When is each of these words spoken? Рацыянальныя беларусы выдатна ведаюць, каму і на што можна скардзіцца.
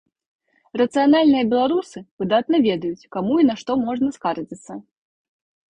Рацыянальныя 0.81 1.43
беларусы 1.51 1.97
выдатна 2.23 2.57
ведаюць, 2.67 3.07
каму 3.17 3.33
і 3.45 3.47
на 3.53 3.61
што 3.65 3.71
можна 3.87 4.07
скардзіцца. 4.19 4.73